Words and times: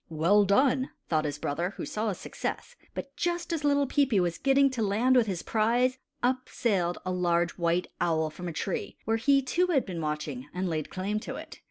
"Well 0.09 0.45
done!" 0.45 0.89
thought 1.09 1.25
his 1.25 1.37
brother, 1.37 1.75
who 1.77 1.85
saw 1.85 2.07
his 2.09 2.17
success; 2.17 2.75
but 2.95 3.15
just 3.15 3.53
as 3.53 3.63
little 3.63 3.85
Peepi 3.85 4.19
was 4.19 4.39
getting 4.39 4.71
to 4.71 4.81
land 4.81 5.15
with 5.15 5.27
his 5.27 5.43
prize, 5.43 5.99
up 6.23 6.49
sailed 6.49 6.97
a 7.05 7.11
large 7.11 7.51
white 7.51 7.85
owl 8.01 8.31
from 8.31 8.47
a 8.47 8.51
tree 8.51 8.97
where 9.05 9.17
he, 9.17 9.43
too, 9.43 9.67
had 9.67 9.85
been 9.85 10.01
watching, 10.01 10.49
and 10.55 10.67
laid 10.67 10.89
claim 10.89 11.19
to 11.19 11.35
it. 11.35 11.59